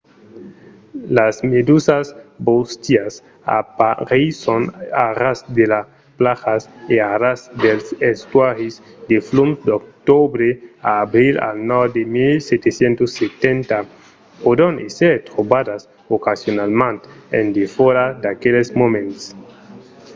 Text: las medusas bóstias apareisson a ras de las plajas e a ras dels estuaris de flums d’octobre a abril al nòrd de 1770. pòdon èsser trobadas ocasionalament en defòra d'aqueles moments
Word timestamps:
las 1.17 1.35
medusas 1.55 2.05
bóstias 2.49 3.13
apareisson 3.61 4.63
a 5.03 5.07
ras 5.21 5.39
de 5.57 5.65
las 5.73 5.85
plajas 6.19 6.61
e 6.93 6.95
a 7.11 7.13
ras 7.23 7.41
dels 7.61 7.87
estuaris 8.11 8.73
de 9.09 9.17
flums 9.27 9.59
d’octobre 9.67 10.49
a 10.89 10.91
abril 11.05 11.33
al 11.47 11.57
nòrd 11.71 11.91
de 11.97 12.03
1770. 12.15 13.77
pòdon 14.43 14.73
èsser 14.87 15.15
trobadas 15.29 15.81
ocasionalament 16.17 16.99
en 17.37 17.45
defòra 17.59 18.05
d'aqueles 18.21 18.69
moments 18.81 19.21